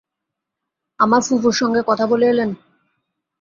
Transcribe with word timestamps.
আমার 0.99 1.21
ফুপুর 1.21 1.53
সঙ্গে 1.53 1.81
কথা 1.87 2.05
বলে 2.07 2.25
এলেন? 2.29 2.49